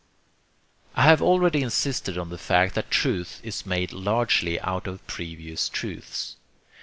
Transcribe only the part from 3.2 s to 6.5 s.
is made largely out of previous truths.